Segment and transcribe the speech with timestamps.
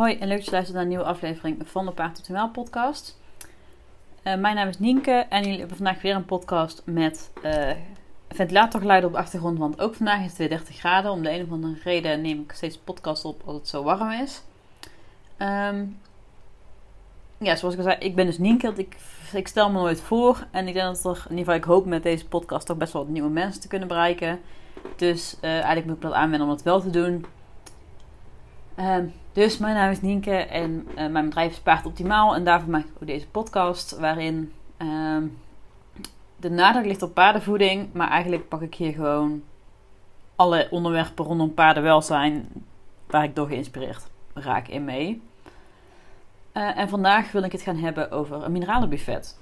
[0.00, 3.18] Hoi en leuk dat je luistert naar een nieuwe aflevering van de Paard Optimaal podcast.
[4.24, 7.70] Uh, mijn naam is Nienke en jullie hebben vandaag weer een podcast met uh,
[8.28, 9.58] ventilatorgeluiden op de achtergrond.
[9.58, 11.10] Want ook vandaag is het weer 30 graden.
[11.10, 14.10] Om de een of andere reden neem ik steeds podcast op als het zo warm
[14.10, 14.42] is.
[15.38, 15.98] Um,
[17.38, 18.72] ja, zoals ik al zei, ik ben dus Nienke.
[18.76, 18.96] Ik,
[19.32, 20.46] ik stel me nooit voor.
[20.50, 22.92] En ik denk dat er, in ieder geval, ik hoop met deze podcast toch best
[22.92, 24.40] wel wat nieuwe mensen te kunnen bereiken.
[24.96, 27.26] Dus uh, eigenlijk moet ik dat aanwenden om dat wel te doen.
[28.78, 28.96] Uh,
[29.32, 32.34] dus mijn naam is Nienke en uh, mijn bedrijf is Paard Optimaal.
[32.34, 35.16] En daarvoor maak ik ook deze podcast waarin uh,
[36.36, 37.92] de nadruk ligt op paardenvoeding.
[37.92, 39.42] Maar eigenlijk pak ik hier gewoon
[40.36, 42.48] alle onderwerpen rondom paardenwelzijn
[43.06, 45.22] waar ik door geïnspireerd raak in mee.
[46.54, 49.38] Uh, en vandaag wil ik het gaan hebben over een mineralenbuffet.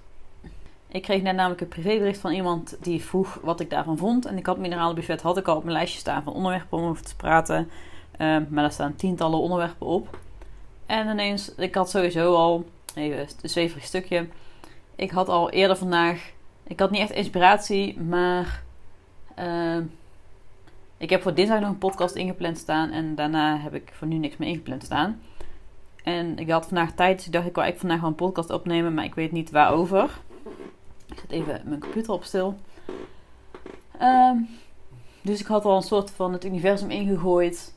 [0.89, 4.27] Ik kreeg net namelijk een privébericht van iemand die vroeg wat ik daarvan vond.
[4.27, 7.05] En ik had mineralenbuffet had ik al op mijn lijstje staan van onderwerpen om over
[7.05, 7.71] te praten.
[8.19, 10.19] Uh, maar daar staan tientallen onderwerpen op.
[10.87, 12.65] En ineens, ik had sowieso al,
[12.95, 14.29] even een zweverig stukje.
[14.95, 16.31] Ik had al eerder vandaag,
[16.63, 18.63] ik had niet echt inspiratie, maar
[19.39, 19.79] uh,
[20.97, 22.91] ik heb voor dinsdag nog een podcast ingepland staan.
[22.91, 25.21] En daarna heb ik voor nu niks meer ingepland staan.
[26.03, 28.51] En ik had vandaag tijd, dus ik dacht ik wil ik vandaag wel een podcast
[28.51, 30.21] opnemen, maar ik weet niet waarover.
[31.07, 32.59] Ik zet even mijn computer op stil.
[34.03, 34.49] Um,
[35.23, 37.75] dus ik had al een soort van het universum ingegooid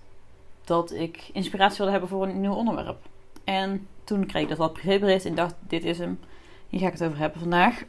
[0.63, 2.97] dat ik inspiratie wilde hebben voor een nieuw onderwerp.
[3.43, 6.19] En toen kreeg ik dat wat privébericht en dacht, dit is hem.
[6.69, 7.83] Hier ga ik het over hebben vandaag.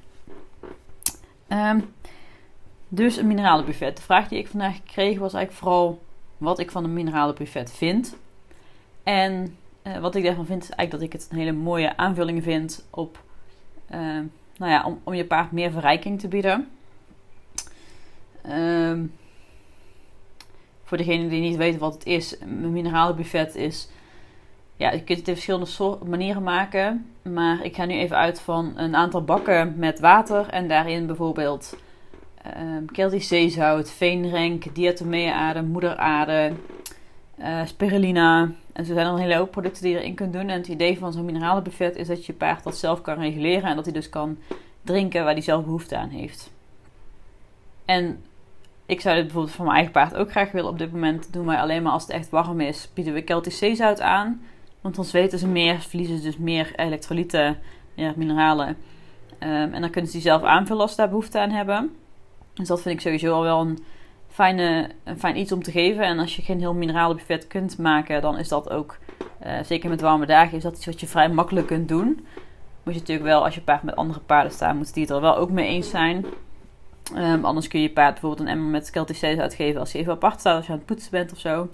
[1.49, 1.95] Um,
[2.89, 3.97] dus een mineralenbuffet.
[3.97, 6.03] De vraag die ik vandaag kreeg was eigenlijk vooral
[6.39, 8.17] wat ik van een mineralenbuffet vind.
[9.03, 12.43] En uh, wat ik daarvan vind is eigenlijk dat ik het een hele mooie aanvulling
[12.43, 13.23] vind op,
[13.91, 13.99] uh,
[14.57, 16.69] nou ja, om, om je paard meer verrijking te bieden.
[18.49, 19.13] Um,
[20.93, 23.89] voor degene die niet weten wat het is, een mineralenbuffet is.
[24.77, 27.07] Ja, je kunt het in verschillende manieren maken.
[27.23, 30.49] Maar ik ga nu even uit van een aantal bakken met water.
[30.49, 31.77] En daarin bijvoorbeeld
[32.57, 36.53] um, Keltisch zeezout, veenrenk, diatomea-aarde, moederaarde,
[37.39, 38.51] uh, spirulina.
[38.73, 40.49] En zo zijn er een hele hoop producten die je erin kunt doen.
[40.49, 43.71] En het idee van zo'n mineralenbuffet is dat je paard dat zelf kan reguleren.
[43.71, 44.39] En dat hij dus kan
[44.83, 46.51] drinken waar hij zelf behoefte aan heeft.
[47.85, 48.23] En
[48.87, 51.33] ik zou dit bijvoorbeeld voor mijn eigen paard ook graag willen op dit moment.
[51.33, 52.89] Doen wij alleen maar als het echt warm is.
[52.95, 54.43] Bieden we Celtisch zeezout aan.
[54.81, 57.59] Want dan zweten ze meer, verliezen ze dus meer elektrolyten,
[57.97, 58.69] meer mineralen.
[58.69, 61.97] Um, en dan kunnen ze die zelf aanvullen als ze daar behoefte aan hebben.
[62.55, 63.79] Dus dat vind ik sowieso al wel een,
[64.29, 66.05] fijne, een fijn iets om te geven.
[66.05, 68.99] En als je geen heel mineralenbuffet kunt maken, dan is dat ook,
[69.47, 72.27] uh, zeker met warme dagen, is dat iets wat je vrij makkelijk kunt doen.
[72.83, 75.21] Moet je natuurlijk wel, als je paard met andere paarden staat, moet die het er
[75.21, 76.25] wel ook mee eens zijn.
[77.17, 80.41] Um, anders kun je paard bijvoorbeeld een emmer met Celtic uitgeven als je even apart
[80.41, 81.69] staat, als je aan het poetsen bent of zo.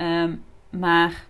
[0.00, 1.24] Um, maar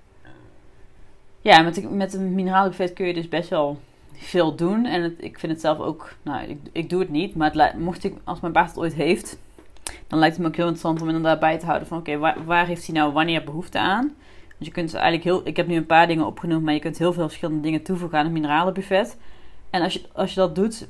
[1.40, 3.80] ja, met, met een mineralenbuffet kun je dus best wel
[4.12, 4.84] veel doen.
[4.84, 8.14] En ik vind het zelf ook, nou, ik, ik doe het niet, maar mocht ik,
[8.24, 9.38] als mijn paard het ooit heeft,
[10.06, 12.66] dan lijkt het me ook heel interessant om inderdaad bij te houden van oké, waar,
[12.66, 14.14] heeft hij nou wanneer behoefte aan?
[14.58, 16.98] Dus je kunt eigenlijk heel, ik heb nu een paar dingen opgenoemd, maar je kunt
[16.98, 19.18] heel veel verschillende dingen toevoegen aan een mineralenbuffet.
[19.70, 20.88] En als je, als je dat doet,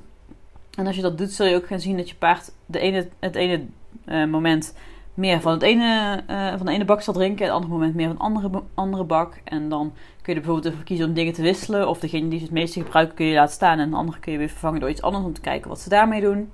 [0.77, 3.09] en als je dat doet, zul je ook gaan zien dat je paard de ene,
[3.19, 3.65] het ene
[4.07, 4.75] uh, moment
[5.15, 8.07] meer van, het ene, uh, van de ene bak zal drinken, het andere moment meer
[8.07, 9.41] van een andere, andere bak.
[9.45, 9.93] En dan
[10.23, 11.89] kun je er bijvoorbeeld ervoor kiezen om dingen te wisselen.
[11.89, 14.39] Of degene die het meeste gebruiken kun je laten staan en de andere kun je
[14.39, 16.51] weer vervangen door iets anders om te kijken wat ze daarmee doen.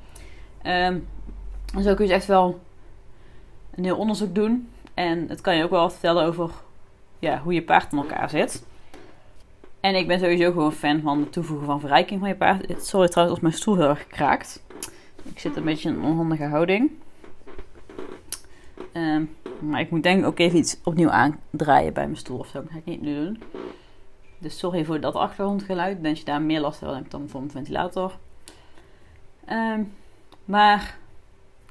[0.62, 1.06] Um,
[1.75, 2.60] en zo kun je echt wel
[3.75, 4.69] een heel onderzoek doen.
[4.94, 6.50] En het kan je ook wel vertellen over
[7.19, 8.65] ja, hoe je paard in elkaar zit.
[9.82, 12.87] En ik ben sowieso gewoon fan van het toevoegen van verrijking van je paard.
[12.87, 14.62] Sorry trouwens als mijn stoel heel erg kraakt.
[15.22, 16.91] Ik zit een beetje in een onhandige houding.
[18.92, 22.47] Um, maar ik moet denk ik ook even iets opnieuw aandraaien bij mijn stoel of
[22.47, 22.60] zo.
[22.60, 23.42] Dat ga ik niet nu doen.
[24.38, 26.03] Dus sorry voor dat achtergrondgeluid.
[26.03, 28.19] Ben je daar meer last van ik dan voor mijn ventilator.
[29.50, 29.92] Um,
[30.44, 30.98] maar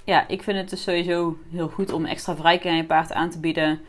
[0.04, 3.30] ja, ik vind het dus sowieso heel goed om extra verrijking aan je paard aan
[3.30, 3.80] te bieden.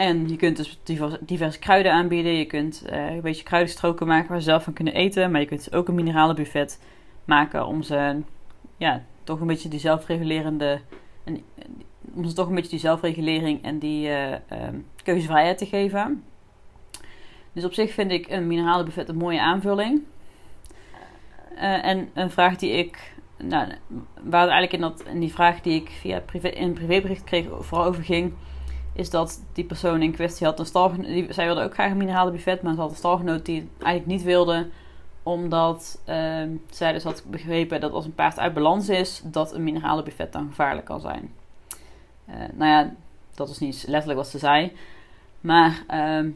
[0.00, 0.80] En je kunt dus
[1.20, 2.32] diverse, kruiden aanbieden.
[2.32, 5.30] Je kunt uh, een beetje kruidenstroken maken waar ze zelf van kunnen eten.
[5.30, 6.80] Maar je kunt dus ook een mineralenbuffet
[7.24, 8.20] maken om ze
[8.76, 10.80] ja, toch een beetje die zelfregulerende.
[11.24, 11.42] En,
[12.14, 14.36] om ze toch een beetje die zelfregulering en die uh,
[15.02, 16.24] keuzevrijheid te geven.
[17.52, 20.02] Dus op zich vind ik een mineralenbuffet een mooie aanvulling.
[21.54, 23.68] Uh, en een vraag die ik nou,
[24.22, 27.86] waar eigenlijk in, dat, in die vraag die ik via privé, in privébericht kreeg vooral
[27.86, 28.32] over ging,
[28.92, 31.34] is dat die persoon in kwestie had een stalgenoot.
[31.34, 34.22] Zij wilde ook graag een mineralenbuffet, maar ze had een stalgenoot die het eigenlijk niet
[34.22, 34.68] wilde,
[35.22, 39.64] omdat uh, zij dus had begrepen dat als een paard uit balans is, dat een
[39.64, 41.32] mineralenbuffet dan gevaarlijk kan zijn.
[42.28, 42.94] Uh, nou ja,
[43.34, 44.72] dat is niet letterlijk wat ze zei.
[45.40, 46.32] Maar uh,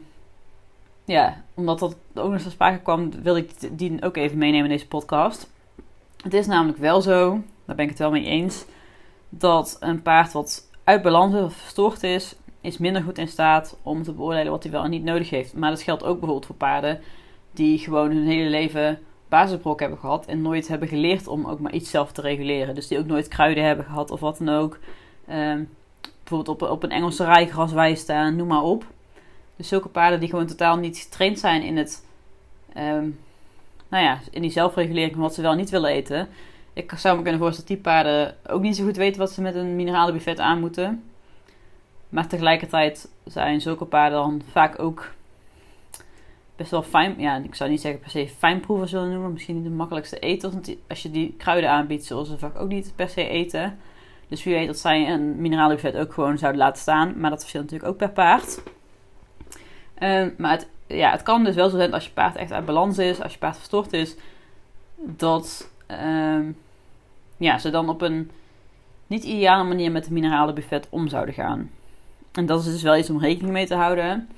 [1.05, 4.71] ja, omdat dat ook nog zo sprake kwam, wil ik die ook even meenemen in
[4.71, 5.49] deze podcast.
[6.23, 8.65] Het is namelijk wel zo, daar ben ik het wel mee eens,
[9.29, 14.03] dat een paard wat uit balans of verstoord is, is minder goed in staat om
[14.03, 15.53] te beoordelen wat hij wel en niet nodig heeft.
[15.53, 16.99] Maar dat geldt ook bijvoorbeeld voor paarden
[17.51, 21.73] die gewoon hun hele leven basisbrok hebben gehad en nooit hebben geleerd om ook maar
[21.73, 22.75] iets zelf te reguleren.
[22.75, 24.79] Dus die ook nooit kruiden hebben gehad of wat dan ook.
[25.27, 25.63] Ehm,
[26.01, 28.85] bijvoorbeeld op, op een Engelse rijgras staan, noem maar op.
[29.55, 32.05] Dus zulke paarden die gewoon totaal niet getraind zijn in het,
[32.73, 33.07] ehm,
[33.87, 36.27] nou ja, in die zelfregulering van wat ze wel niet willen eten.
[36.73, 39.41] Ik zou me kunnen voorstellen dat die paarden ook niet zo goed weten wat ze
[39.41, 41.03] met een mineralenbuffet aan moeten.
[42.15, 45.11] Maar tegelijkertijd zijn zulke paarden dan vaak ook
[46.55, 47.15] best wel fijn.
[47.17, 49.33] Ja, ik zou niet zeggen per se fijnproeven zullen noemen.
[49.33, 50.53] Misschien niet de makkelijkste eters.
[50.53, 53.77] Want als je die kruiden aanbiedt, zullen ze vaak ook niet per se eten.
[54.27, 57.19] Dus wie weet dat zij een mineralenbuffet ook gewoon zouden laten staan.
[57.19, 58.61] Maar dat verschilt natuurlijk ook per paard.
[59.95, 62.65] Ehm, maar het, ja, het kan dus wel zo zijn als je paard echt uit
[62.65, 64.15] balans is, als je paard verstoord is,
[64.95, 66.51] dat ehm,
[67.37, 68.31] ja, ze dan op een
[69.07, 71.69] niet ideale manier met de mineralenbuffet om zouden gaan.
[72.35, 74.29] En dat is dus wel iets om rekening mee te houden.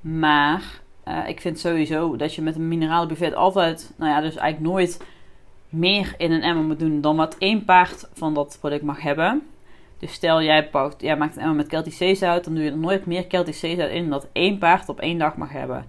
[0.00, 4.72] Maar uh, ik vind sowieso dat je met een mineralenbuffet altijd, nou ja, dus eigenlijk
[4.72, 5.00] nooit
[5.68, 9.42] meer in een emmer moet doen dan wat één paard van dat product mag hebben.
[9.98, 12.76] Dus stel jij, pakt, jij maakt een emmer met Celtic zeezout, dan doe je er
[12.76, 15.84] nooit meer Celtic zeezout in dan dat één paard op één dag mag hebben.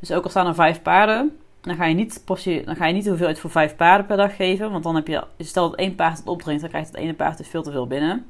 [0.00, 2.22] Dus ook al staan er vijf paarden, dan ga je niet,
[2.64, 4.70] dan ga je niet de hoeveelheid voor vijf paarden per dag geven.
[4.70, 7.38] Want dan heb je, stel dat één paard het opdringt, dan krijgt het ene paard
[7.38, 8.26] dus veel te veel binnen.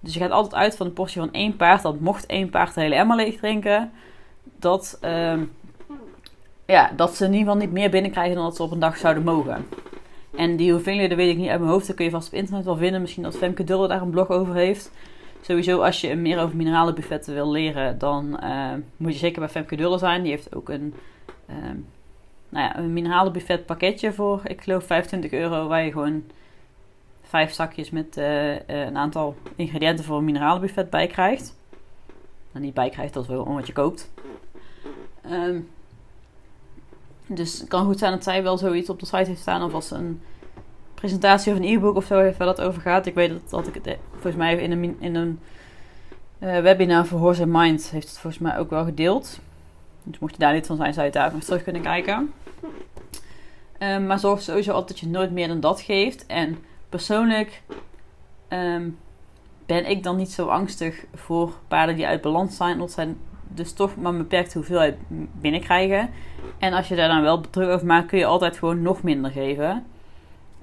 [0.00, 1.82] Dus je gaat altijd uit van een portie van één paard.
[1.82, 3.90] Dat mocht één paard de hele emmer leeg drinken,
[4.58, 5.40] dat, uh,
[6.66, 8.96] ja, dat ze in ieder geval niet meer binnenkrijgen dan dat ze op een dag
[8.96, 9.66] zouden mogen.
[10.36, 11.86] En die hoeveelheden weet ik niet uit mijn hoofd.
[11.86, 13.00] Dat kun je vast op internet wel vinden.
[13.00, 14.90] Misschien dat Femke Dulle daar een blog over heeft.
[15.40, 19.76] Sowieso, als je meer over mineralenbuffetten wil leren, dan uh, moet je zeker bij Femke
[19.76, 20.22] Dulle zijn.
[20.22, 20.94] Die heeft ook een,
[21.50, 21.56] uh,
[22.48, 26.22] nou ja, een mineralenbuffet pakketje voor, ik geloof 25 euro, waar je gewoon
[27.30, 31.54] vijf zakjes met uh, een aantal ingrediënten voor een mineralenbuffet bij krijgt.
[32.52, 34.10] Nou, niet bij krijgt, dat wel om wat je koopt.
[35.30, 35.68] Um,
[37.26, 39.62] dus het kan goed zijn dat zij wel zoiets op de site heeft staan.
[39.62, 40.22] Of als een
[40.94, 43.06] presentatie of een e-book of zo heeft waar dat over gaat.
[43.06, 45.40] Ik weet dat, dat ik het eh, volgens mij in een, in een
[46.38, 49.40] webinar voor Horse and Mind heeft het volgens mij ook wel gedeeld.
[50.02, 52.32] Dus mocht je daar niet van zijn, zou je daar nog terug kunnen kijken.
[53.78, 56.26] Um, maar zorg sowieso altijd dat je nooit meer dan dat geeft.
[56.26, 56.58] En
[56.90, 57.62] persoonlijk
[58.48, 58.98] um,
[59.66, 62.78] ben ik dan niet zo angstig voor paarden die uit balans zijn.
[62.78, 63.16] Dat zijn
[63.48, 64.96] dus toch maar een beperkte hoeveelheid
[65.40, 66.10] binnenkrijgen.
[66.58, 69.30] En als je daar dan wel druk over maakt, kun je altijd gewoon nog minder
[69.30, 69.84] geven.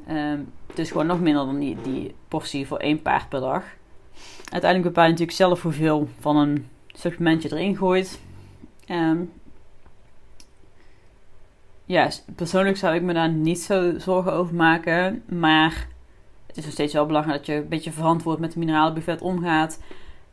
[0.09, 3.63] Um, dus gewoon nog minder dan die, die portie voor één paard per dag.
[4.51, 8.21] Uiteindelijk bepaal je natuurlijk zelf hoeveel van een supplementje erin gooit.
[8.89, 9.31] Um,
[11.85, 15.23] ja, persoonlijk zou ik me daar niet zo zorgen over maken.
[15.25, 15.87] Maar
[16.57, 19.79] het is nog steeds wel belangrijk dat je een beetje verantwoord met de mineralenbuffet omgaat.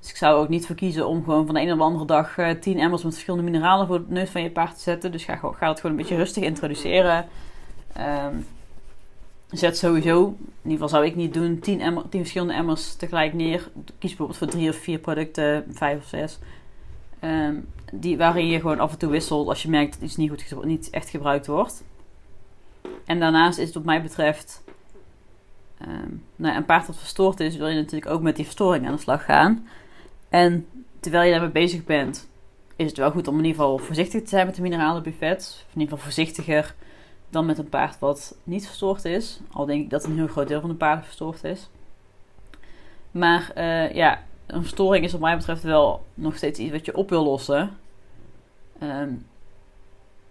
[0.01, 2.05] Dus ik zou ook niet voor kiezen om gewoon van de een op de andere
[2.05, 5.13] dag uh, tien emmers met verschillende mineralen voor het neus van je paard te zetten.
[5.13, 7.27] Dus ga, ga het gewoon een beetje rustig introduceren.
[7.99, 8.47] Um,
[9.51, 13.33] zet sowieso, in ieder geval zou ik niet doen, tien, emmer, tien verschillende emmers tegelijk
[13.33, 13.71] neer.
[13.85, 16.39] Kies bijvoorbeeld voor drie of vier producten, vijf of zes.
[17.21, 20.31] Um, die, waarin je gewoon af en toe wisselt als je merkt dat iets niet,
[20.31, 21.85] goed, niet echt gebruikt wordt.
[23.05, 24.64] En daarnaast is het wat mij betreft,
[25.89, 28.95] um, nou, een paard dat verstoord is, wil je natuurlijk ook met die verstoring aan
[28.95, 29.69] de slag gaan.
[30.29, 30.67] En
[31.01, 32.29] terwijl je daarmee bezig bent,
[32.77, 35.65] is het wel goed om in ieder geval voorzichtig te zijn met de mineralenbuffet.
[35.73, 36.75] In ieder geval voorzichtiger
[37.31, 39.41] dan met een paard wat niet verstoord is.
[39.53, 41.69] Al denk ik dat een heel groot deel van de paarden verstoord is.
[43.11, 46.97] Maar uh, ja, een verstoring is wat mij betreft wel nog steeds iets wat je
[46.97, 47.77] op wil lossen.
[48.83, 49.27] Um,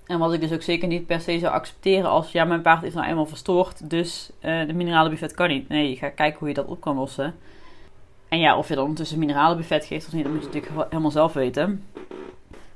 [0.05, 2.83] en wat ik dus ook zeker niet per se zou accepteren als ja, mijn paard
[2.83, 5.69] is nou eenmaal verstoord, dus uh, de mineralenbuffet kan niet.
[5.69, 7.35] Nee, je gaat kijken hoe je dat op kan lossen.
[8.29, 11.11] En ja, of je dan ondertussen mineralenbuffet geeft of niet, dat moet je natuurlijk helemaal
[11.11, 11.83] zelf weten.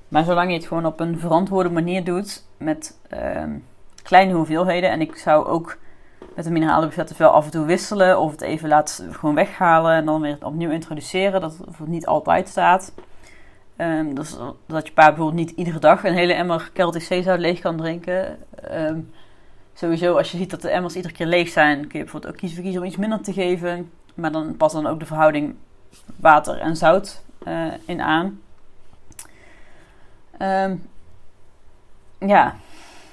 [0.07, 3.43] Maar zolang je het gewoon op een verantwoorde manier doet, met uh,
[4.03, 4.89] kleine hoeveelheden.
[4.89, 5.77] En ik zou ook
[6.35, 8.19] met een mineralenbuffet wel af en toe wisselen.
[8.19, 11.41] Of het even laten gewoon weghalen en dan weer opnieuw introduceren.
[11.41, 12.93] Dat het niet altijd staat.
[13.77, 17.59] Um, dus dat je paard bijvoorbeeld niet iedere dag een hele emmer Celtic zeezout leeg
[17.59, 18.37] kan drinken.
[18.71, 19.11] Um,
[19.73, 22.39] sowieso, als je ziet dat de emmers iedere keer leeg zijn, kun je bijvoorbeeld ook
[22.39, 23.91] kiezen voor kiezen om iets minder te geven.
[24.13, 25.55] Maar dan past dan ook de verhouding
[26.15, 28.41] water en zout uh, in aan.
[30.41, 30.89] Um,
[32.19, 32.55] ja,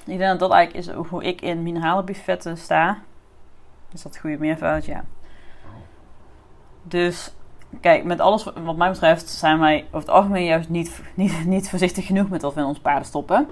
[0.04, 2.98] ik denk dat dat eigenlijk is hoe ik in mineralenbuffetten sta.
[3.92, 4.84] Is dat goede meervoud?
[4.84, 5.04] Ja.
[6.82, 7.34] Dus
[7.80, 11.68] kijk, met alles wat mij betreft zijn wij over het algemeen juist niet, niet, niet
[11.68, 13.48] voorzichtig genoeg met wat we in ons paarden stoppen.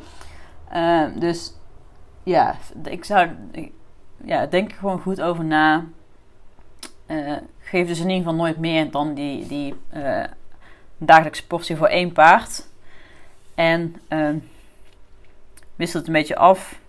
[0.74, 1.54] Uh, dus
[2.22, 3.28] ja, ik zou,
[4.24, 5.84] ja, denk er gewoon goed over na.
[7.06, 10.24] Uh, geef dus in ieder geval nooit meer dan die, die uh,
[10.98, 12.68] dagelijkse portie voor één paard.
[13.54, 14.28] En uh,
[15.76, 16.80] wissel het een beetje af.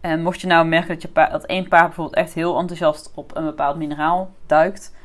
[0.00, 3.12] En mocht je nou merken dat, je paard, dat één paard bijvoorbeeld echt heel enthousiast
[3.14, 4.96] op een bepaald mineraal duikt,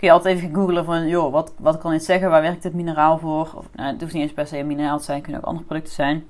[0.00, 2.30] kun je altijd even googlen van, joh, wat, wat kan dit zeggen?
[2.30, 3.52] Waar werkt dit mineraal voor?
[3.56, 5.48] Of, nou, het hoeft niet eens per se een mineraal te zijn, het kunnen ook
[5.48, 6.24] andere producten zijn.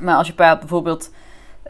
[0.00, 1.14] Maar als je bijvoorbeeld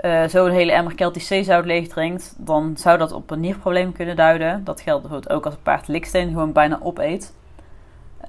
[0.02, 3.92] uh, zo een hele emmer Celtisch zeezout leeg drinkt, dan zou dat op een nierprobleem
[3.92, 4.64] kunnen duiden.
[4.64, 7.34] Dat geldt bijvoorbeeld ook als een paard liksteen gewoon bijna opeet.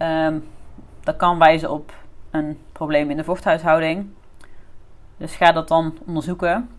[0.01, 0.43] Um,
[1.03, 1.93] dat kan wijzen op
[2.31, 4.09] een probleem in de vochthuishouding.
[5.17, 6.69] Dus ga dat dan onderzoeken.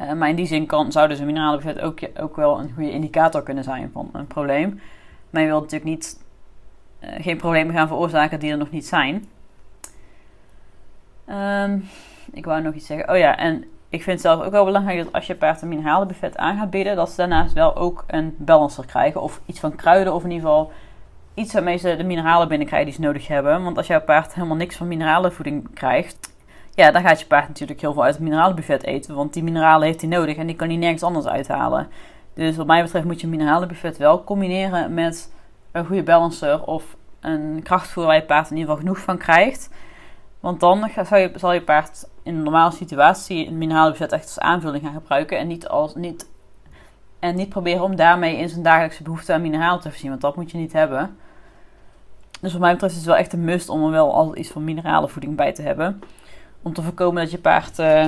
[0.00, 2.90] Uh, maar in die zin kan, zou dus een mineralenbuffet ook, ook wel een goede
[2.90, 4.80] indicator kunnen zijn van een probleem.
[5.34, 6.24] Maar je wilt natuurlijk niet,
[7.00, 9.28] uh, geen problemen gaan veroorzaken die er nog niet zijn.
[11.28, 11.88] Um,
[12.32, 13.08] ik wou nog iets zeggen.
[13.10, 16.36] Oh ja, en ik vind zelf ook wel belangrijk dat als je paard een mineralenbuffet
[16.36, 19.22] aan gaat bieden, dat ze daarnaast wel ook een balancer krijgen.
[19.22, 20.72] Of iets van kruiden, of in ieder geval
[21.34, 23.62] iets waarmee ze de mineralen binnenkrijgen die ze nodig hebben.
[23.62, 26.32] Want als jouw paard helemaal niks van mineralenvoeding krijgt,
[26.74, 29.14] ja, dan gaat je paard natuurlijk heel veel uit het mineralenbuffet eten.
[29.14, 31.88] Want die mineralen heeft hij nodig en die kan hij nergens anders uithalen.
[32.34, 35.32] Dus wat mij betreft moet je een mineralenbuffet wel combineren met
[35.72, 39.70] een goede balancer of een krachtvoer waar je paard in ieder geval genoeg van krijgt.
[40.40, 44.84] Want dan zal je, je paard in een normale situatie een mineralenbuffet echt als aanvulling
[44.84, 45.38] gaan gebruiken.
[45.38, 46.28] En niet, als, niet,
[47.18, 50.10] en niet proberen om daarmee in zijn dagelijkse behoefte aan mineralen te voorzien.
[50.10, 51.16] Want dat moet je niet hebben.
[52.40, 54.50] Dus wat mij betreft is het wel echt een must om er wel al iets
[54.50, 56.02] van mineralenvoeding bij te hebben.
[56.62, 58.06] Om te voorkomen dat je paard uh,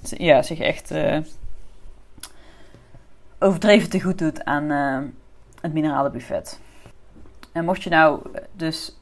[0.00, 1.18] ja, zich echt uh,
[3.38, 4.98] overdreven te goed doet aan uh,
[5.60, 6.60] het mineralenbuffet.
[7.52, 8.20] En mocht je nou
[8.52, 8.98] dus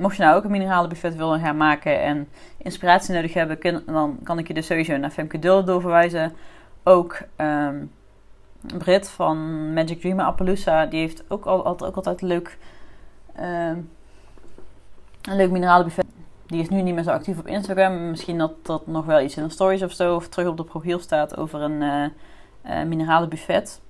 [0.00, 4.38] Mocht je nou ook een mineralenbuffet willen gaan maken en inspiratie nodig hebben, dan kan
[4.38, 6.32] ik je dus sowieso naar Femke Dul doorverwijzen.
[6.82, 7.92] Ook um,
[8.78, 12.58] Brit van Magic Dreamer Appaloosa, die heeft ook, al, ook altijd leuk,
[13.38, 13.90] um,
[15.22, 16.06] een leuk mineralenbuffet.
[16.46, 18.10] Die is nu niet meer zo actief op Instagram.
[18.10, 20.64] Misschien dat dat nog wel iets in de stories of zo, of terug op de
[20.64, 22.04] profiel staat over een uh,
[22.66, 23.80] uh, mineralenbuffet.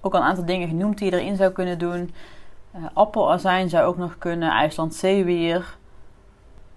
[0.00, 2.14] Ook al een aantal dingen genoemd die je erin zou kunnen doen.
[2.76, 4.50] Uh, appelazijn zou ook nog kunnen.
[4.50, 5.76] IJsland zeewier.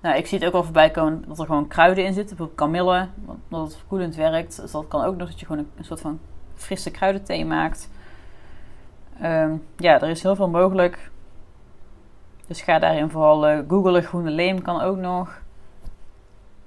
[0.02, 2.38] Nou, ik zie het ook al voorbij komen dat er gewoon kruiden in zitten.
[2.38, 3.08] Bijvoorbeeld kamille,
[3.50, 4.62] omdat het verkoelend werkt.
[4.62, 6.20] Dus dat kan ook nog dat je gewoon een, soort van
[6.56, 7.90] frisse kruidenthee maakt.
[9.24, 11.12] Um, ja, er is heel veel mogelijk.
[12.48, 14.04] Dus ga daarin vooral uh, googlen.
[14.04, 15.42] Groene leem kan ook nog.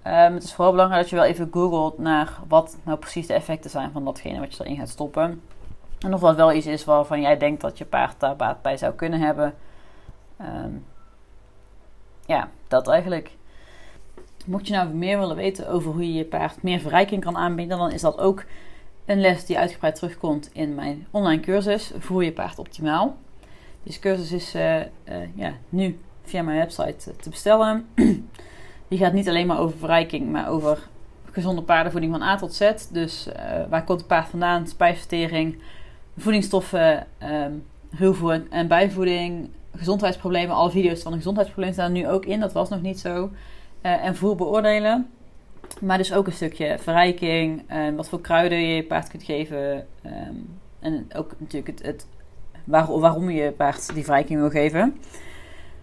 [0.08, 3.32] Um, het is vooral belangrijk dat je wel even googelt naar wat nou precies de
[3.32, 5.42] effecten zijn van datgene wat je erin gaat stoppen.
[5.98, 8.76] En of dat wel iets is waarvan jij denkt dat je paard daar baat bij
[8.76, 9.54] zou kunnen hebben.
[10.40, 10.84] Um,
[12.26, 13.30] ja, dat eigenlijk.
[14.46, 17.78] Mocht je nou meer willen weten over hoe je je paard meer verrijking kan aanbieden,
[17.78, 18.44] dan is dat ook
[19.04, 23.16] een les die uitgebreid terugkomt in mijn online cursus Voer je paard optimaal.
[23.82, 24.84] Deze cursus is uh, uh,
[25.34, 27.88] ja, nu via mijn website te bestellen.
[28.88, 30.88] Die gaat niet alleen maar over verrijking, maar over
[31.30, 32.73] gezonde paardenvoeding van A tot Z.
[32.92, 33.35] Dus uh,
[33.68, 35.59] waar komt het paard vandaan, spijsvertering,
[36.16, 37.64] voedingsstoffen, um,
[38.50, 40.57] en bijvoeding, gezondheidsproblemen.
[40.57, 42.40] Alle video's van de gezondheidsproblemen staan nu ook in.
[42.40, 43.30] Dat was nog niet zo.
[43.83, 45.11] Uh, en voer beoordelen.
[45.80, 47.62] Maar dus ook een stukje verrijking.
[47.73, 49.87] Um, wat voor kruiden je je paard kunt geven.
[50.07, 52.07] Um, en ook natuurlijk het, het
[52.64, 54.97] waar, waarom je je paard die verrijking wil geven.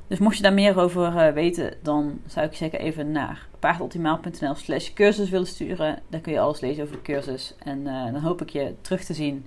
[0.08, 4.56] Dus mocht je daar meer over uh, weten, dan zou ik zeker even naar paardoptimaal.nl
[4.56, 6.00] slash cursus willen sturen.
[6.10, 7.56] Daar kun je alles lezen over de cursus.
[7.64, 9.46] En uh, dan hoop ik je terug te zien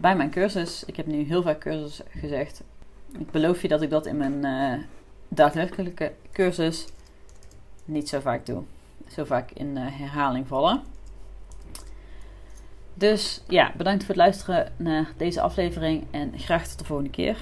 [0.00, 0.84] bij mijn cursus.
[0.84, 2.62] Ik heb nu heel vaak cursus gezegd.
[3.18, 4.84] Ik beloof je dat ik dat in mijn uh,
[5.28, 6.86] daadwerkelijke cursus
[7.84, 8.62] niet zo vaak doe.
[9.08, 10.82] Zo vaak in herhaling vallen.
[12.94, 17.38] Dus ja, bedankt voor het luisteren naar deze aflevering en graag tot de volgende keer.